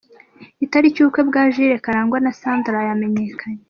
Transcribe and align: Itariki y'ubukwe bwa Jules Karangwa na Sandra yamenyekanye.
Itariki 0.65 0.97
y'ubukwe 0.99 1.21
bwa 1.29 1.43
Jules 1.53 1.83
Karangwa 1.85 2.17
na 2.21 2.31
Sandra 2.39 2.79
yamenyekanye. 2.87 3.59